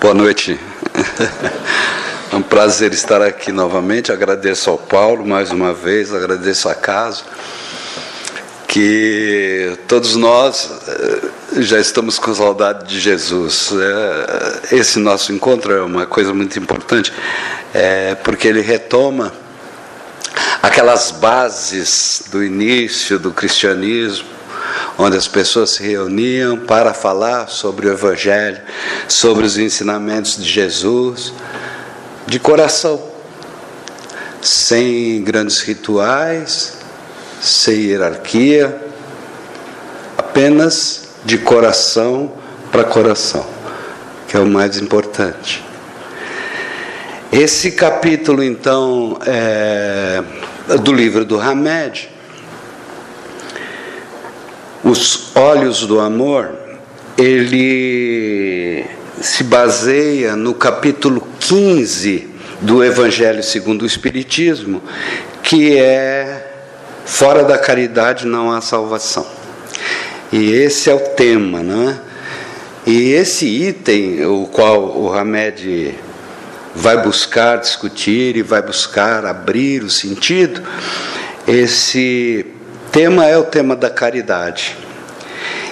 [0.00, 0.58] Boa noite.
[2.32, 4.10] É um prazer estar aqui novamente.
[4.10, 7.24] Agradeço ao Paulo mais uma vez, agradeço a Caso,
[8.66, 13.72] que todos nós eh, já estamos com saudade de Jesus.
[14.70, 17.12] É, esse nosso encontro é uma coisa muito importante,
[17.74, 19.34] é, porque ele retoma
[20.62, 24.39] aquelas bases do início do cristianismo
[25.00, 28.60] onde as pessoas se reuniam para falar sobre o Evangelho,
[29.08, 31.32] sobre os ensinamentos de Jesus,
[32.26, 33.02] de coração,
[34.42, 36.74] sem grandes rituais,
[37.40, 38.78] sem hierarquia,
[40.18, 42.32] apenas de coração
[42.70, 43.46] para coração,
[44.28, 45.64] que é o mais importante.
[47.32, 50.22] Esse capítulo, então, é,
[50.82, 52.10] do livro do Hamed,
[54.90, 56.50] os olhos do amor,
[57.16, 58.84] ele
[59.20, 62.28] se baseia no capítulo 15
[62.60, 64.82] do Evangelho segundo o Espiritismo,
[65.44, 66.44] que é
[67.04, 69.24] fora da caridade não há salvação.
[70.32, 71.98] E esse é o tema, não é?
[72.84, 75.94] E esse item, o qual o Hamed
[76.74, 80.60] vai buscar discutir e vai buscar abrir o sentido,
[81.46, 82.44] esse
[82.90, 84.76] tema é o tema da caridade.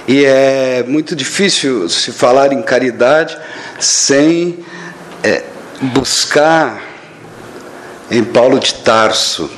[0.06, 3.36] E é muito difícil se falar em caridade
[3.78, 4.64] sem
[5.22, 5.44] é,
[5.92, 6.82] buscar
[8.10, 9.50] em Paulo de Tarso.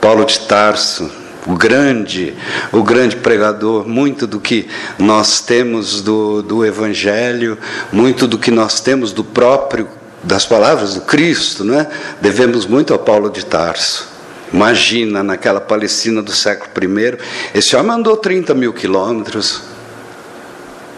[0.00, 1.10] Paulo de Tarso,
[1.46, 2.36] o grande,
[2.70, 7.58] o grande pregador, muito do que nós temos do, do Evangelho,
[7.92, 9.88] muito do que nós temos do próprio,
[10.22, 11.88] das palavras do Cristo, né?
[12.20, 14.15] devemos muito a Paulo de Tarso.
[14.52, 17.18] Imagina, naquela Palestina do século I,
[17.54, 19.62] esse homem andou 30 mil quilômetros.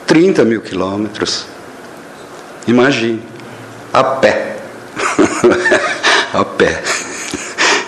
[0.06, 1.46] 30 mil quilômetros.
[2.66, 3.22] Imagine,
[3.92, 4.56] a pé.
[6.32, 6.82] a pé.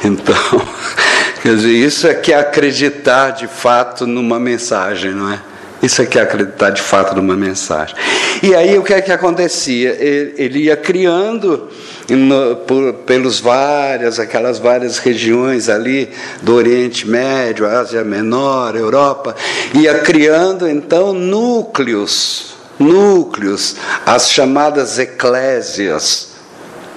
[0.03, 0.35] Então,
[1.43, 5.50] quer dizer, isso é que é acreditar de fato numa mensagem, não é?
[5.83, 7.97] Isso aqui é acreditar de fato numa mensagem.
[8.43, 9.97] E aí o que é que acontecia?
[9.99, 11.69] Ele ia criando
[12.09, 16.11] no, por, pelos várias, aquelas várias regiões ali
[16.43, 19.35] do Oriente Médio, Ásia Menor, Europa,
[19.75, 26.33] ia criando então núcleos, núcleos, as chamadas eclésias,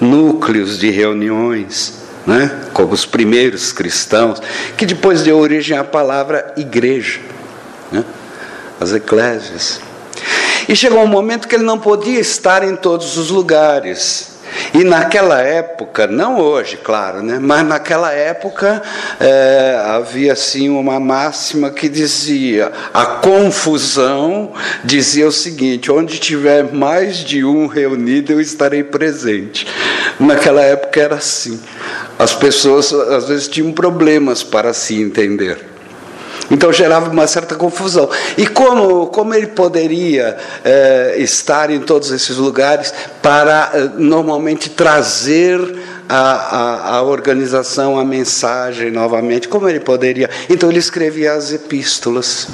[0.00, 2.04] núcleos de reuniões.
[2.26, 2.50] Né?
[2.72, 4.40] como os primeiros cristãos,
[4.78, 7.20] que depois deu origem à palavra igreja.
[7.92, 8.02] Né?
[8.84, 9.80] As eclésias.
[10.68, 14.32] E chegou um momento que ele não podia estar em todos os lugares.
[14.72, 17.38] E naquela época, não hoje, claro, né?
[17.40, 18.82] mas naquela época
[19.18, 24.52] é, havia assim uma máxima que dizia: a confusão
[24.84, 29.66] dizia o seguinte: onde tiver mais de um reunido, eu estarei presente.
[30.20, 31.60] Naquela época era assim.
[32.16, 35.73] As pessoas às vezes tinham problemas para se entender.
[36.50, 38.08] Então gerava uma certa confusão.
[38.36, 45.58] E como, como ele poderia eh, estar em todos esses lugares para eh, normalmente trazer
[46.08, 49.48] a, a, a, organização, a mensagem novamente?
[49.48, 50.28] Como ele poderia?
[50.48, 52.48] Então ele escrevia as epístolas,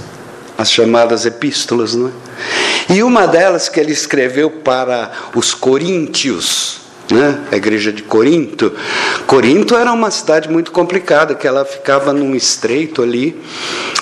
[0.57, 2.93] as chamadas epístolas, não é?
[2.93, 6.80] E uma delas que ele escreveu para os coríntios,
[7.11, 7.41] né?
[7.51, 8.73] a igreja de Corinto.
[9.27, 13.41] Corinto era uma cidade muito complicada, que ela ficava num estreito ali,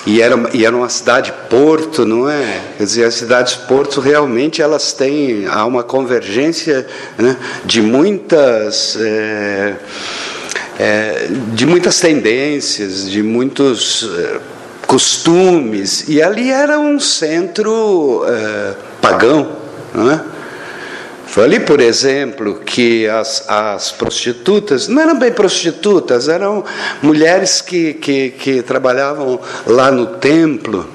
[0.07, 2.61] e era, e era uma cidade porto, não é?
[2.77, 6.87] Quer dizer, as cidades porto realmente elas têm há uma convergência
[7.17, 8.97] né, de muitas.
[9.01, 9.75] É,
[10.81, 14.39] é, de muitas tendências, de muitos é,
[14.87, 19.57] costumes, e ali era um centro é, pagão,
[19.93, 20.21] não é?
[21.31, 26.65] Foi ali, por exemplo, que as, as prostitutas, não eram bem prostitutas, eram
[27.03, 30.89] mulheres que, que, que trabalhavam lá no templo,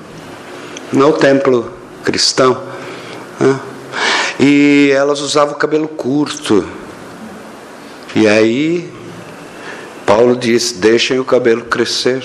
[0.91, 1.71] no templo
[2.03, 2.63] cristão,
[3.39, 3.59] né?
[4.39, 6.67] e elas usavam o cabelo curto.
[8.15, 8.91] E aí,
[10.03, 12.23] Paulo diz: deixem o cabelo crescer.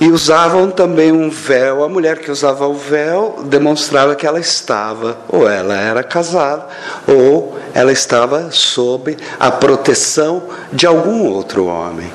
[0.00, 1.84] E usavam também um véu.
[1.84, 6.66] A mulher que usava o véu demonstrava que ela estava, ou ela era casada,
[7.06, 10.42] ou ela estava sob a proteção
[10.72, 12.12] de algum outro homem.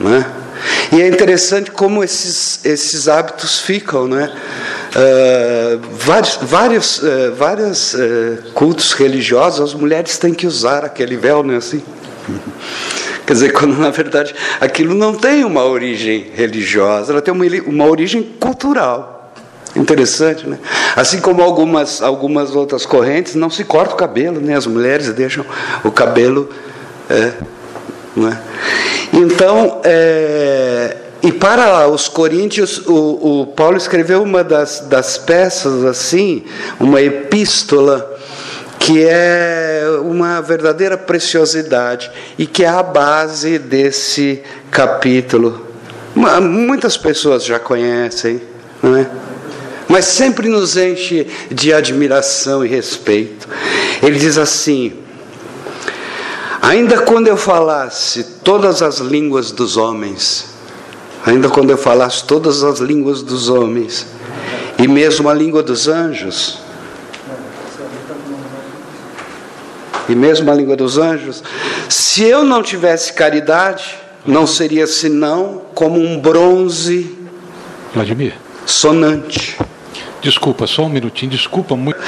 [0.00, 0.26] Né?
[0.92, 4.32] E é interessante como esses, esses hábitos ficam, né?
[4.94, 11.42] Uh, vários vários, uh, vários uh, cultos religiosos, as mulheres têm que usar aquele véu,
[11.42, 11.82] não é assim?
[13.26, 17.86] Quer dizer, quando na verdade aquilo não tem uma origem religiosa, ela tem uma, uma
[17.86, 19.32] origem cultural.
[19.74, 20.58] Interessante, né?
[20.94, 24.54] Assim como algumas, algumas outras correntes, não se corta o cabelo, né?
[24.54, 25.46] As mulheres deixam
[25.82, 26.50] o cabelo.
[27.08, 27.32] É,
[28.14, 28.38] né?
[29.14, 36.42] Então, é, e para os coríntios, o, o, Paulo escreveu uma das, das peças assim,
[36.80, 38.18] uma epístola,
[38.82, 44.42] que é uma verdadeira preciosidade e que é a base desse
[44.72, 45.68] capítulo.
[46.42, 48.42] Muitas pessoas já conhecem,
[48.82, 49.08] não é?
[49.88, 53.48] mas sempre nos enche de admiração e respeito.
[54.02, 54.94] Ele diz assim:
[56.60, 60.46] Ainda quando eu falasse todas as línguas dos homens,
[61.24, 64.06] ainda quando eu falasse todas as línguas dos homens,
[64.76, 66.71] e mesmo a língua dos anjos,
[70.12, 71.42] e mesmo a língua dos anjos,
[71.88, 77.16] se eu não tivesse caridade, não seria senão como um bronze
[77.94, 78.34] Vladimir.
[78.64, 79.56] sonante.
[80.22, 81.98] Desculpa, só um minutinho, desculpa muito.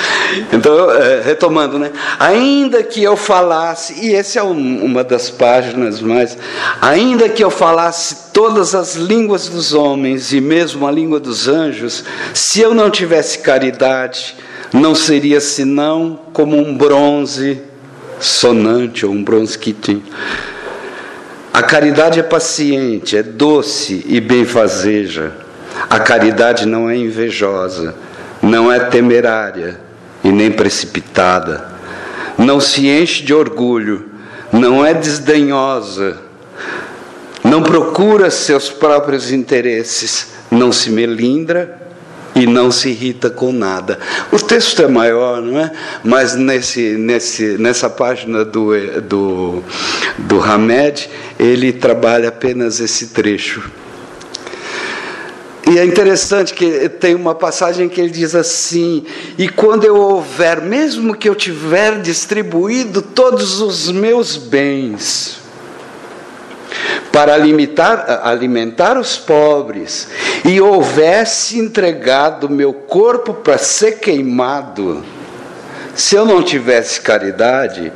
[0.53, 1.91] Então, é, retomando, né?
[2.21, 6.39] Ainda que eu falasse, e essa é um, uma das páginas mais,
[6.81, 12.05] ainda que eu falasse todas as línguas dos homens e mesmo a língua dos anjos,
[12.33, 14.37] se eu não tivesse caridade,
[14.73, 17.61] não seria senão como um bronze
[18.25, 19.25] sonante ou um
[19.83, 20.03] tinha.
[21.53, 25.33] A caridade é paciente, é doce e benfazeja.
[25.89, 27.95] A caridade não é invejosa,
[28.43, 29.81] não é temerária
[30.23, 31.73] e nem precipitada,
[32.39, 34.11] não se enche de orgulho,
[34.53, 36.19] não é desdenhosa,
[37.43, 41.83] não procura seus próprios interesses, não se melindra
[42.35, 43.99] e não se irrita com nada.
[44.33, 45.71] O texto é maior, não é?
[46.03, 48.73] Mas nesse, nesse, nessa página do,
[49.03, 49.63] do,
[50.19, 51.09] do Hamed,
[51.39, 53.71] ele trabalha apenas esse trecho.
[55.71, 59.05] E é interessante que tem uma passagem que ele diz assim:
[59.39, 65.44] E quando eu houver, mesmo que eu tiver distribuído todos os meus bens,
[67.15, 70.09] para alimentar, alimentar os pobres,
[70.45, 75.05] e houvesse entregado meu corpo para ser queimado,
[75.95, 77.93] se eu não tivesse caridade,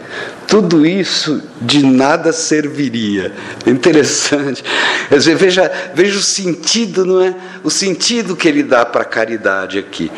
[0.46, 3.32] tudo isso de nada serviria.
[3.66, 4.62] Interessante.
[5.10, 7.34] Dizer, veja, veja o sentido, não é?
[7.64, 10.12] O sentido que ele dá para a caridade aqui.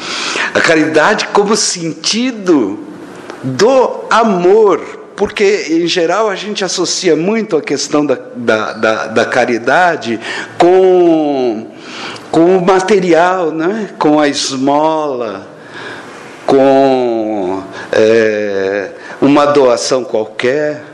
[0.53, 2.79] A caridade como sentido
[3.43, 9.25] do amor, porque em geral a gente associa muito a questão da, da, da, da
[9.26, 10.19] caridade
[10.56, 11.67] com,
[12.31, 13.90] com o material, é?
[13.99, 15.46] com a esmola,
[16.46, 17.62] com
[17.93, 20.84] é, uma doação qualquer.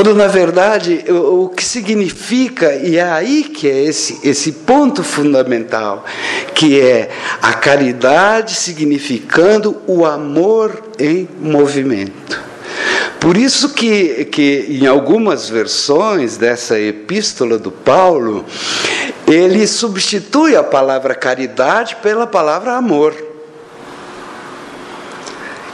[0.00, 6.06] Quando na verdade o, que significa, e é aí que é esse, esse ponto fundamental,
[6.54, 7.10] que é
[7.42, 12.40] a caridade significando o amor em movimento.
[13.20, 18.46] Por isso que, que em algumas versões dessa epístola do Paulo,
[19.26, 23.29] ele substitui a palavra caridade pela palavra amor.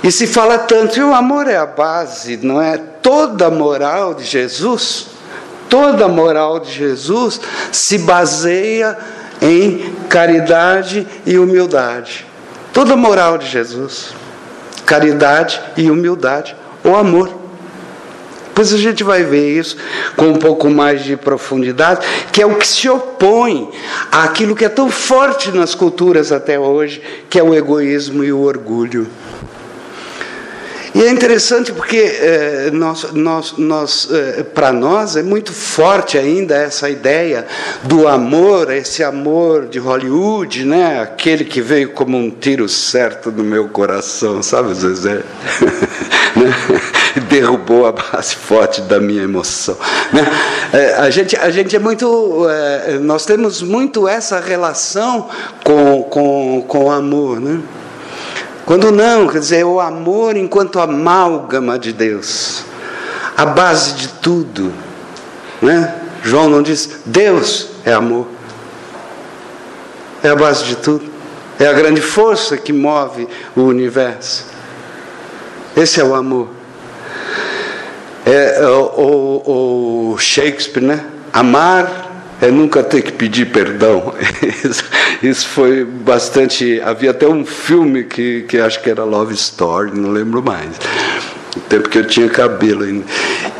[0.02, 2.76] E se fala tanto, e o amor é a base, não é?
[3.02, 5.06] Toda moral de Jesus,
[5.68, 7.40] toda moral de Jesus
[7.72, 8.96] se baseia
[9.40, 12.26] em caridade e humildade.
[12.72, 14.14] Toda moral de Jesus,
[14.84, 16.54] caridade e humildade,
[16.84, 17.46] o amor.
[18.48, 19.76] Depois a gente vai ver isso
[20.16, 23.70] com um pouco mais de profundidade, que é o que se opõe
[24.10, 28.40] àquilo que é tão forte nas culturas até hoje, que é o egoísmo e o
[28.40, 29.06] orgulho.
[30.96, 36.56] E é interessante porque eh, nós, nós, nós, eh, para nós é muito forte ainda
[36.56, 37.46] essa ideia
[37.82, 41.02] do amor, esse amor de Hollywood, né?
[41.02, 45.22] aquele que veio como um tiro certo no meu coração, sabe, Zezé?
[46.36, 46.54] Né?
[47.30, 49.74] Derrubou a base forte da minha emoção.
[50.12, 50.22] Né?
[50.70, 52.46] Eh, a, gente, a gente é muito.
[53.00, 55.30] Nós temos muito essa relação
[55.64, 57.40] com, com, com o amor.
[57.40, 57.58] Né?
[58.66, 62.64] Quando não, quer dizer, o amor enquanto amálgama de Deus,
[63.36, 64.72] a base de tudo.
[65.62, 65.94] Né?
[66.24, 68.26] João não diz, Deus é amor.
[70.20, 71.08] É a base de tudo.
[71.60, 74.46] É a grande força que move o universo.
[75.76, 76.48] Esse é o amor.
[78.26, 78.82] É, o,
[79.46, 81.06] o, o Shakespeare, né?
[81.32, 82.05] Amar
[82.40, 84.14] é nunca ter que pedir perdão.
[84.64, 84.84] Isso,
[85.22, 86.80] isso, foi bastante.
[86.82, 90.70] Havia até um filme que, que acho que era Love Story, não lembro mais.
[91.56, 93.04] Até porque eu tinha cabelo ainda.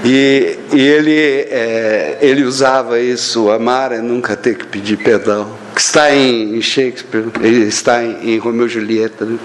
[0.04, 5.56] E, e ele, é, ele usava isso, amar é nunca ter que pedir perdão.
[5.75, 7.25] que está em Shakespeare,
[7.66, 9.25] está em, em Romeu e Julieta.
[9.25, 9.38] Né?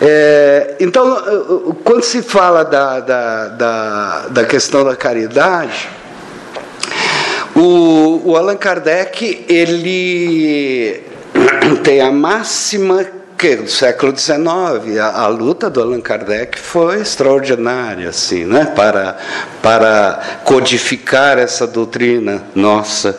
[0.00, 5.88] É, então, quando se fala da, da, da, da questão da caridade,
[7.58, 11.02] o, o Allan Kardec ele
[11.82, 13.04] tem a máxima
[13.36, 18.64] que do século XIX a, a, luta do Allan Kardec foi extraordinária assim né?
[18.76, 19.16] Para
[19.62, 23.18] para codificar essa doutrina nossa.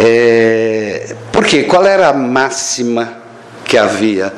[0.00, 3.18] É, porque qual era a máxima
[3.64, 4.32] que havia?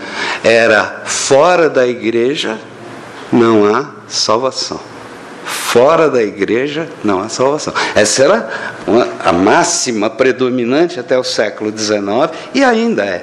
[0.44, 2.58] Era fora da igreja
[3.32, 4.95] não há salvação
[5.76, 7.74] fora da igreja não há salvação.
[7.94, 8.50] Essa era
[8.86, 13.22] uma, a máxima predominante até o século XIX e ainda é.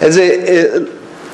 [0.00, 0.82] Quer dizer, é,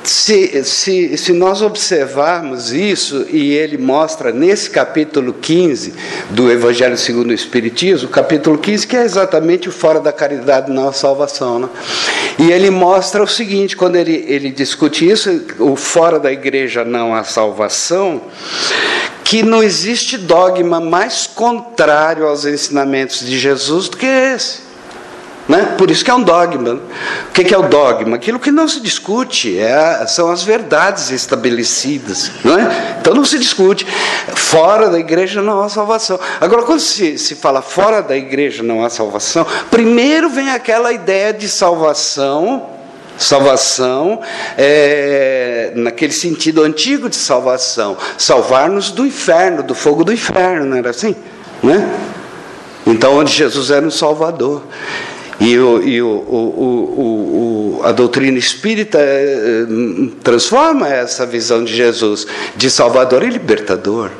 [0.04, 5.94] se, se, se nós observarmos isso, e ele mostra nesse capítulo 15
[6.28, 10.88] do Evangelho segundo o Espiritismo, capítulo 15, que é exatamente o fora da caridade não
[10.88, 11.58] a salvação.
[11.58, 11.68] Né?
[12.38, 17.14] E ele mostra o seguinte, quando ele, ele discute isso, o fora da igreja não
[17.14, 18.20] a salvação,
[19.28, 24.60] que não existe dogma mais contrário aos ensinamentos de Jesus do que esse.
[25.46, 25.74] Né?
[25.76, 26.80] Por isso que é um dogma.
[27.28, 28.16] O que é o dogma?
[28.16, 32.30] Aquilo que não se discute, é, são as verdades estabelecidas.
[32.42, 32.96] Não é?
[33.02, 33.86] Então não se discute.
[34.34, 36.18] Fora da igreja não há salvação.
[36.40, 41.34] Agora, quando se, se fala fora da igreja não há salvação, primeiro vem aquela ideia
[41.34, 42.77] de salvação
[43.18, 44.20] Salvação,
[44.56, 50.90] é, naquele sentido antigo de salvação, salvar-nos do inferno, do fogo do inferno, não era
[50.90, 51.16] assim?
[51.62, 51.98] Né?
[52.86, 54.62] Então, onde Jesus era um Salvador.
[55.40, 59.66] E, o, e o, o, a doutrina espírita eh,
[60.24, 64.10] transforma essa visão de Jesus de Salvador e libertador.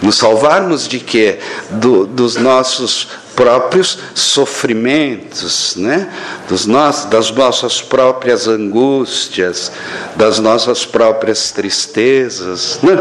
[0.00, 1.38] Nos salvarmos de quê?
[1.70, 6.12] Do, dos nossos próprios sofrimentos, né?
[6.48, 9.70] Dos nossos, das nossas próprias angústias,
[10.16, 12.80] das nossas próprias tristezas.
[12.82, 12.96] Né?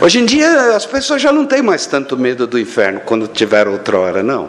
[0.00, 3.72] Hoje em dia as pessoas já não têm mais tanto medo do inferno quando tiveram
[3.72, 4.48] outrora, não.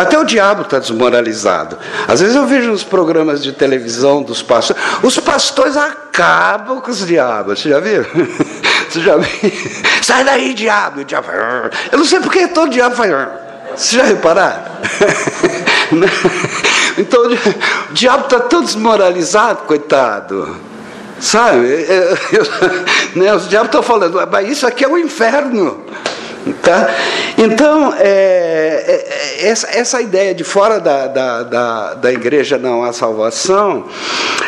[0.00, 1.78] Até o diabo está desmoralizado.
[2.08, 7.06] Às vezes eu vejo nos programas de televisão dos pastores, os pastores acabam com os
[7.06, 7.60] diabos.
[7.60, 8.04] Você já viu?
[8.90, 9.52] Você já viu?
[10.02, 11.04] Sai daí, diabo!
[11.04, 11.28] diabo.
[11.92, 13.12] Eu não sei porque todo diabo faz.
[13.76, 14.62] Você já repararam?
[16.98, 20.56] então o diabo está tão desmoralizado, coitado.
[21.20, 21.66] Sabe?
[21.66, 22.46] Eu, eu,
[23.16, 25.84] né, os diabos estão falando, mas isso aqui é o inferno.
[26.62, 26.88] Tá?
[27.36, 32.94] Então, é, é, essa, essa ideia de fora da, da, da, da igreja não há
[32.94, 33.86] salvação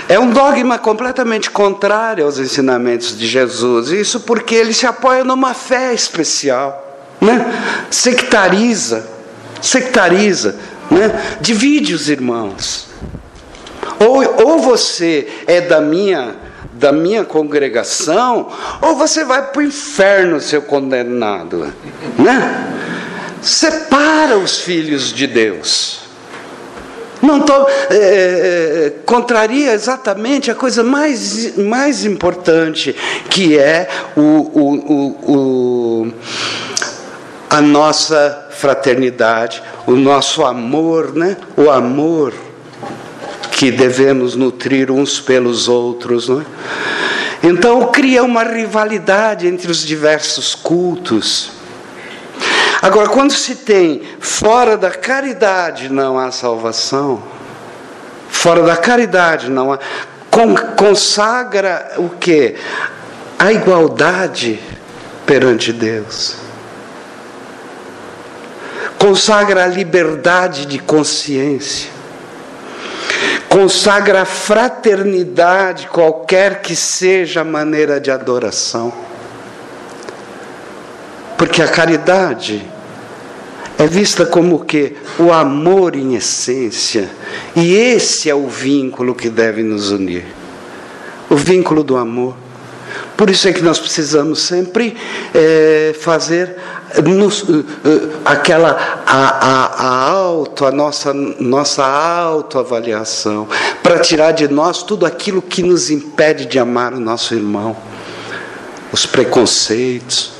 [0.08, 3.90] é um dogma completamente contrário aos ensinamentos de Jesus.
[3.90, 6.81] Isso porque ele se apoia numa fé especial,
[7.22, 7.86] né?
[7.88, 9.08] sectariza,
[9.60, 10.56] sectariza,
[10.90, 11.38] né?
[11.40, 12.88] divide os irmãos.
[14.00, 16.42] Ou, ou você é da minha
[16.74, 18.48] da minha congregação,
[18.80, 21.72] ou você vai para o inferno, seu condenado.
[22.18, 22.74] Né?
[23.40, 26.00] Separa os filhos de Deus.
[27.22, 32.96] Não tô, é, é, contraria exatamente a coisa mais, mais importante,
[33.30, 36.12] que é o, o, o, o
[37.52, 41.36] a nossa fraternidade, o nosso amor, né?
[41.54, 42.32] o amor
[43.50, 46.30] que devemos nutrir uns pelos outros.
[46.30, 46.44] Não é?
[47.42, 51.50] Então cria uma rivalidade entre os diversos cultos.
[52.80, 57.22] Agora, quando se tem fora da caridade não há salvação,
[58.30, 59.78] fora da caridade não há.
[60.74, 62.54] Consagra o que?
[63.38, 64.58] A igualdade
[65.26, 66.41] perante Deus.
[69.02, 71.90] Consagra a liberdade de consciência
[73.52, 78.90] consagra a fraternidade, qualquer que seja a maneira de adoração.
[81.36, 82.64] Porque a caridade
[83.78, 84.96] é vista como o que?
[85.18, 87.10] O amor em essência.
[87.54, 90.24] E esse é o vínculo que deve nos unir.
[91.28, 92.34] O vínculo do amor.
[93.18, 94.96] Por isso é que nós precisamos sempre
[95.34, 96.56] é, fazer
[97.00, 103.48] nos, uh, uh, aquela a, a, a auto, a nossa, nossa autoavaliação,
[103.82, 107.76] para tirar de nós tudo aquilo que nos impede de amar o nosso irmão,
[108.92, 110.32] os preconceitos.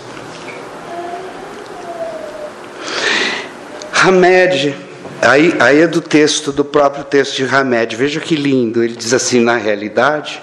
[4.04, 4.74] Hamed,
[5.22, 9.14] aí, aí é do texto, do próprio texto de Hamed, veja que lindo, ele diz
[9.14, 10.42] assim: na realidade,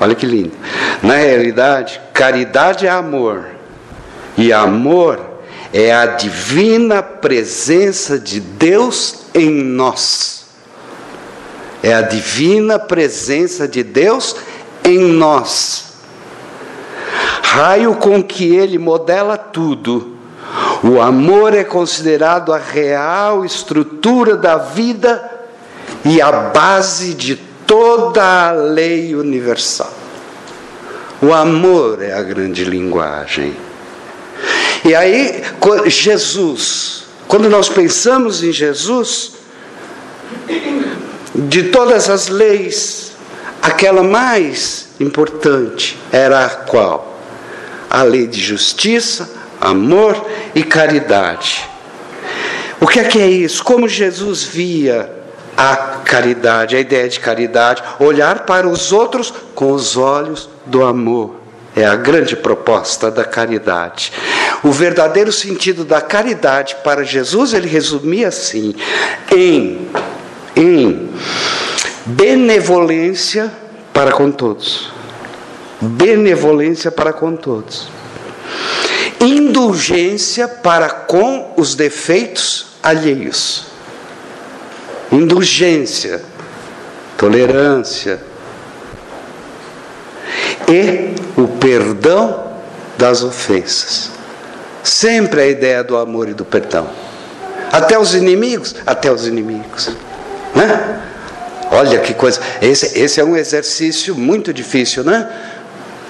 [0.00, 0.52] olha que lindo,
[1.02, 3.46] na realidade, caridade é amor,
[4.36, 5.35] e amor
[5.72, 10.46] é a divina presença de Deus em nós.
[11.82, 14.34] é a divina presença de Deus
[14.82, 15.84] em nós.
[17.42, 20.16] Raio com que ele modela tudo.
[20.82, 25.30] O amor é considerado a real estrutura da vida
[26.04, 29.92] e a base de toda a lei universal.
[31.20, 33.65] O amor é a grande linguagem.
[34.86, 35.42] E aí,
[35.86, 39.32] Jesus, quando nós pensamos em Jesus,
[41.34, 43.10] de todas as leis,
[43.60, 47.18] aquela mais importante era a qual?
[47.90, 49.28] A lei de justiça,
[49.60, 50.24] amor
[50.54, 51.68] e caridade.
[52.80, 53.64] O que é que é isso?
[53.64, 55.12] Como Jesus via
[55.56, 55.74] a
[56.04, 61.40] caridade, a ideia de caridade, olhar para os outros com os olhos do amor.
[61.74, 64.12] É a grande proposta da caridade.
[64.66, 68.74] O verdadeiro sentido da caridade para Jesus, ele resumia assim:
[69.34, 69.88] em,
[70.56, 71.10] em
[72.04, 73.52] benevolência
[73.92, 74.90] para com todos.
[75.80, 77.88] Benevolência para com todos.
[79.20, 83.76] Indulgência para com os defeitos alheios
[85.10, 86.22] indulgência,
[87.16, 88.20] tolerância
[90.68, 92.56] e o perdão
[92.98, 94.10] das ofensas.
[94.86, 96.88] Sempre a ideia do amor e do perdão.
[97.72, 99.90] Até os inimigos, até os inimigos.
[100.54, 101.00] Né?
[101.72, 102.40] Olha que coisa.
[102.62, 105.28] Esse, esse é um exercício muito difícil, né?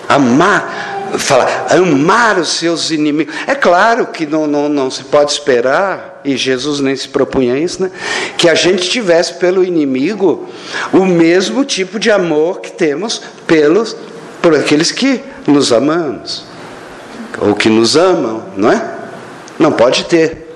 [0.07, 3.35] Amar fala, amar os seus inimigos.
[3.47, 7.83] É claro que não, não, não se pode esperar, e Jesus nem se propunha isso,
[7.83, 7.91] né?
[8.37, 10.49] que a gente tivesse pelo inimigo
[10.93, 13.97] o mesmo tipo de amor que temos pelos,
[14.43, 16.45] por aqueles que nos amamos,
[17.39, 18.95] ou que nos amam, não é?
[19.59, 20.47] Não pode ter.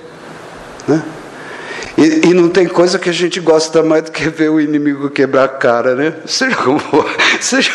[0.87, 1.03] Né?
[1.97, 5.09] E, e, não tem coisa que a gente gosta mais do que ver o inimigo
[5.09, 6.15] quebrar a cara, né?
[6.25, 7.05] Seja como for,
[7.39, 7.71] seja,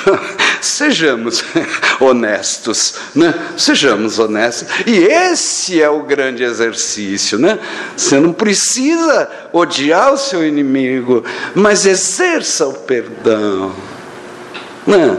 [0.61, 1.45] sejamos
[2.01, 3.35] honestos, né?
[3.57, 4.69] Sejamos honestos.
[4.87, 7.59] E esse é o grande exercício, né?
[7.97, 11.23] Você não precisa odiar o seu inimigo,
[11.55, 13.73] mas exerça o perdão.
[14.87, 15.17] Né?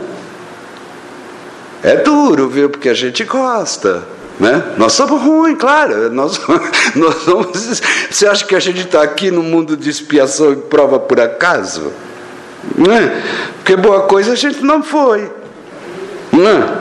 [1.83, 2.69] É duro, viu?
[2.69, 4.03] Porque a gente gosta.
[4.39, 4.63] Né?
[4.77, 6.11] Nós somos ruins, claro.
[6.11, 6.39] Nós,
[6.95, 10.99] nós somos, você acha que a gente está aqui no mundo de expiação e prova
[10.99, 11.91] por acaso?
[12.75, 13.23] Né?
[13.57, 15.31] Porque boa coisa a gente não foi.
[16.31, 16.77] Né?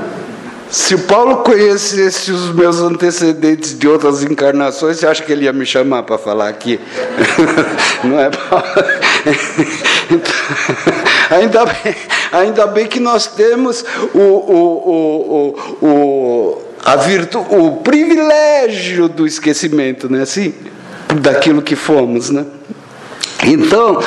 [0.69, 5.53] Se o Paulo conhecesse os meus antecedentes de outras encarnações, você acha que ele ia
[5.53, 6.81] me chamar para falar aqui?
[8.03, 8.65] Não é, Paulo?
[10.11, 10.33] Então,
[11.31, 11.97] ainda, bem,
[12.33, 20.09] ainda bem que nós temos o, o, o, o a virtu, o privilégio do esquecimento,
[20.09, 20.23] né?
[20.23, 20.55] Assim,
[21.21, 22.47] daquilo que fomos, né?
[23.43, 24.01] Então,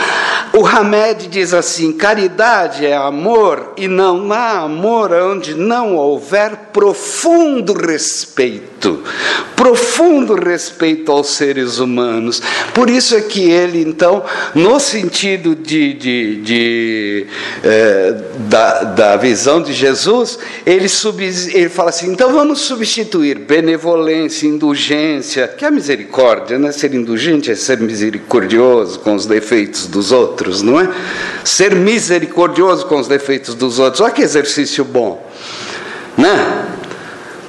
[0.53, 7.73] o Hamed diz assim: caridade é amor, e não há amor onde não houver profundo
[7.73, 8.68] respeito
[9.55, 12.41] profundo respeito aos seres humanos.
[12.73, 14.23] Por isso é que ele, então,
[14.55, 17.27] no sentido de, de, de
[17.63, 18.15] é,
[18.47, 25.47] da, da visão de Jesus, ele, sub, ele fala assim: então vamos substituir benevolência, indulgência,
[25.47, 26.71] que é a misericórdia, né?
[26.71, 30.89] Ser indulgente é ser misericordioso com os defeitos dos outros, não é?
[31.43, 34.01] Ser misericordioso com os defeitos dos outros.
[34.01, 35.27] Olha que exercício bom,
[36.17, 36.78] né?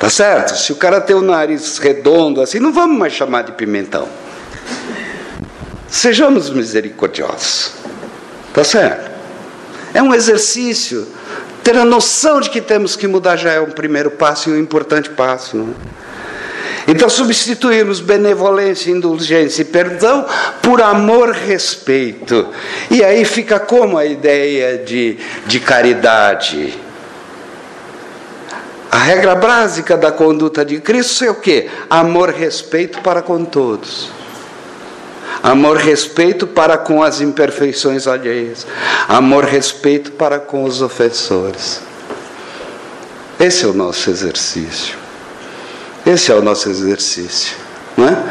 [0.01, 0.57] Tá certo?
[0.57, 4.09] Se o cara tem o nariz redondo assim, não vamos mais chamar de pimentão.
[5.87, 7.73] Sejamos misericordiosos.
[8.55, 9.11] Tá certo?
[9.93, 11.07] É um exercício.
[11.63, 14.59] Ter a noção de que temos que mudar já é um primeiro passo e um
[14.59, 15.59] importante passo.
[15.59, 15.69] Não?
[15.69, 16.91] É?
[16.91, 20.25] Então, substituímos benevolência, indulgência e perdão
[20.63, 22.49] por amor, respeito.
[22.91, 26.90] E aí fica como a ideia de, de caridade
[28.91, 31.71] a regra básica da conduta de Cristo é o que?
[31.89, 34.11] Amor, respeito para com todos.
[35.43, 38.67] Amor, respeito para com as imperfeições alheias.
[39.09, 41.81] Amor, respeito para com os ofensores.
[43.39, 44.99] Esse é o nosso exercício.
[46.05, 47.57] Esse é o nosso exercício.
[47.97, 48.23] Não é?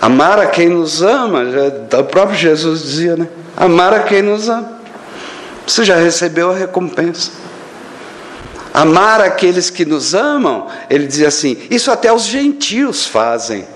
[0.00, 3.28] Amar a quem nos ama, já, o próprio Jesus dizia, né?
[3.56, 4.72] Amar a quem nos ama.
[5.64, 7.30] Você já recebeu a recompensa.
[8.72, 13.66] Amar aqueles que nos amam, ele diz assim: isso até os gentios fazem.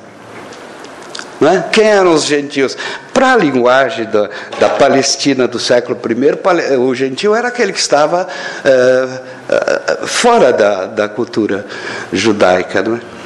[1.41, 1.69] É?
[1.71, 2.77] Quem eram os gentios?
[3.13, 8.27] Para a linguagem da, da Palestina do século I, o gentio era aquele que estava
[8.27, 11.67] uh, fora da, da cultura
[12.11, 12.81] judaica.
[12.81, 13.17] É?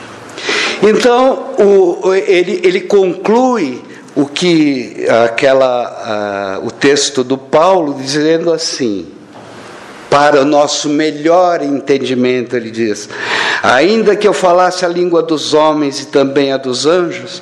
[0.88, 3.80] Então, o, ele, ele conclui
[4.16, 9.06] o que aquela uh, o texto do Paulo dizendo assim,
[10.10, 13.08] para o nosso melhor entendimento, ele diz:
[13.62, 17.40] ainda que eu falasse a língua dos homens e também a dos anjos,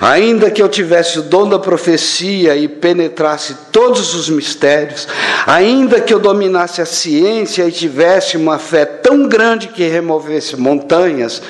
[0.00, 5.08] ainda que eu tivesse o dom da profecia e penetrasse todos os mistérios,
[5.46, 11.40] ainda que eu dominasse a ciência e tivesse uma fé tão grande que removesse montanhas,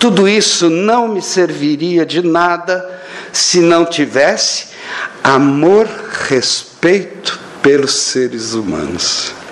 [0.00, 2.84] tudo isso não me serviria de nada
[3.32, 4.66] se não tivesse
[5.22, 5.86] amor,
[6.28, 9.45] respeito pelos seres humanos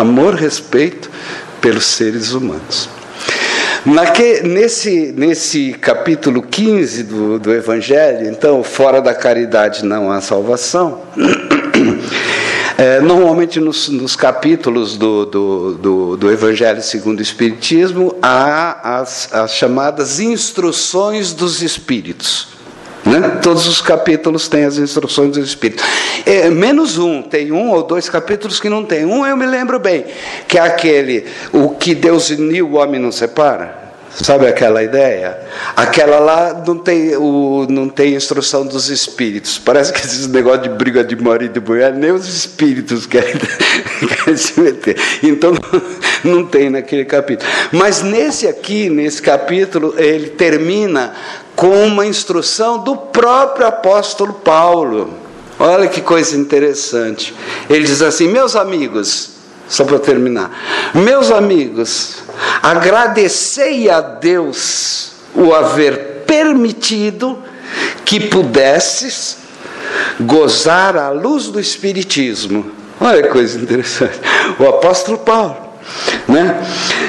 [0.00, 1.10] amor, respeito
[1.60, 2.88] pelos seres humanos.
[3.84, 11.02] Naque, nesse, nesse capítulo 15 do, do Evangelho, então, fora da caridade não há salvação.
[12.78, 19.30] É, normalmente nos, nos capítulos do, do, do, do, Evangelho segundo o Espiritismo há as,
[19.34, 22.48] as chamadas instruções dos Espíritos.
[23.20, 23.40] Né?
[23.42, 25.82] Todos os capítulos têm as instruções do Espírito.
[26.24, 29.04] É, menos um, tem um ou dois capítulos que não tem.
[29.04, 30.04] Um eu me lembro bem,
[30.48, 33.80] que é aquele, o que Deus uniu, o homem não separa.
[34.12, 35.38] Sabe aquela ideia?
[35.76, 39.56] Aquela lá não tem, o, não tem instrução dos espíritos.
[39.56, 43.40] Parece que esse negócio de briga de marido e mulher, nem os espíritos querem,
[44.06, 44.96] querem se meter.
[45.22, 45.52] Então
[46.24, 47.50] não tem naquele capítulo.
[47.72, 51.14] Mas nesse aqui, nesse capítulo, ele termina
[51.54, 55.14] com uma instrução do próprio apóstolo Paulo.
[55.58, 57.34] Olha que coisa interessante.
[57.68, 59.32] Ele diz assim: Meus amigos,
[59.68, 62.22] só para terminar, meus amigos,
[62.62, 67.38] agradecei a Deus o haver permitido
[68.04, 69.36] que pudesses
[70.20, 72.79] gozar a luz do Espiritismo.
[73.00, 74.20] Olha que coisa interessante.
[74.58, 75.56] O apóstolo Paulo,
[76.28, 76.62] né?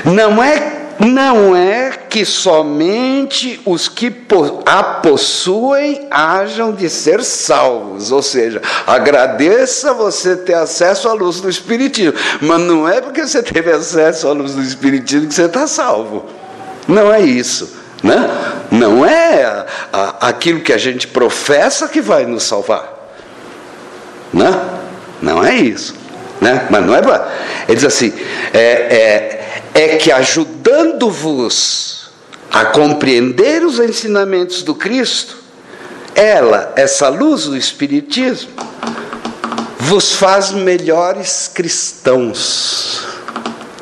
[0.05, 4.13] Não é não é que somente os que
[4.67, 11.49] a possuem hajam de ser salvos, ou seja, agradeça você ter acesso à luz do
[11.49, 15.65] Espiritismo, mas não é porque você teve acesso à luz do Espiritismo que você está
[15.65, 16.25] salvo.
[16.87, 17.81] Não é isso.
[18.03, 18.29] Né?
[18.69, 19.65] Não é
[20.19, 23.09] aquilo que a gente professa que vai nos salvar.
[24.31, 24.80] Né?
[25.21, 25.95] Não é isso.
[26.39, 26.67] Né?
[26.69, 27.01] Mas não é.
[27.67, 28.11] Ele diz assim:
[28.53, 29.41] é, é
[29.73, 32.09] é que ajudando-vos
[32.51, 35.37] a compreender os ensinamentos do Cristo,
[36.13, 38.51] ela, essa luz do Espiritismo,
[39.79, 43.07] vos faz melhores cristãos.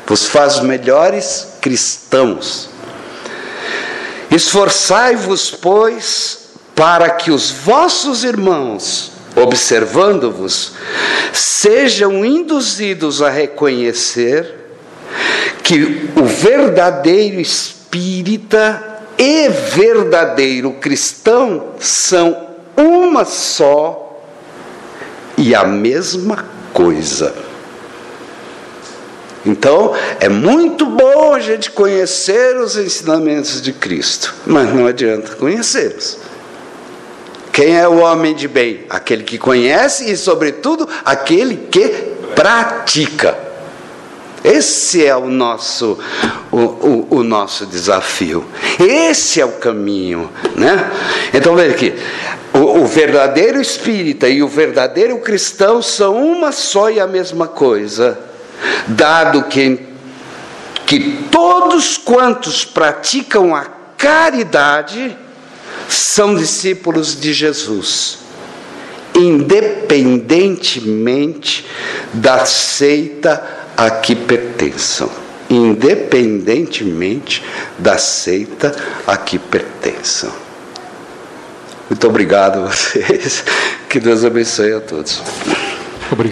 [0.06, 2.68] Vos faz melhores cristãos.
[4.30, 6.38] Esforçai-vos, pois,
[6.74, 10.74] para que os vossos irmãos, observando-vos,
[11.32, 14.54] sejam induzidos a reconhecer
[15.62, 24.22] que o verdadeiro espírita e verdadeiro cristão são uma só
[25.36, 27.34] e a mesma coisa.
[29.44, 36.18] Então, é muito bom a gente conhecer os ensinamentos de Cristo, mas não adianta conhecê-los.
[37.52, 38.84] Quem é o homem de bem?
[38.88, 41.88] Aquele que conhece e, sobretudo, aquele que
[42.34, 43.36] pratica.
[44.42, 45.98] Esse é o nosso,
[46.50, 48.46] o, o, o, nosso desafio.
[48.78, 50.30] Esse é o caminho.
[50.56, 50.90] Né?
[51.34, 51.94] Então veja aqui:
[52.54, 58.18] o, o verdadeiro espírita e o verdadeiro cristão são uma só e a mesma coisa,
[58.88, 59.78] dado que,
[60.86, 63.66] que todos quantos praticam a
[63.98, 65.18] caridade
[65.94, 68.20] são discípulos de Jesus
[69.14, 71.66] independentemente
[72.12, 73.42] da seita
[73.76, 75.10] a que pertençam,
[75.48, 77.42] independentemente
[77.78, 78.74] da seita
[79.06, 80.30] a que pertençam.
[81.88, 83.42] Muito obrigado a vocês.
[83.90, 85.20] Que Deus abençoe a todos.